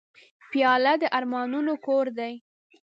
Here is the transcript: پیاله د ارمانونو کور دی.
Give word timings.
پیاله 0.51 0.93
د 1.01 1.03
ارمانونو 1.17 1.73
کور 1.85 2.05
دی. 2.17 2.33